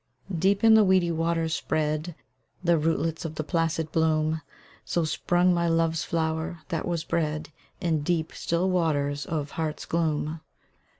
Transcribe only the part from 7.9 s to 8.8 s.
deep, still